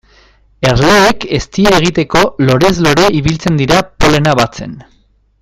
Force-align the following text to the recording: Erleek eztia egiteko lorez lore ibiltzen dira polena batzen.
Erleek 0.69 1.27
eztia 1.39 1.73
egiteko 1.81 2.23
lorez 2.47 2.73
lore 2.87 3.05
ibiltzen 3.21 3.61
dira 3.63 3.79
polena 4.07 4.35
batzen. 4.43 4.75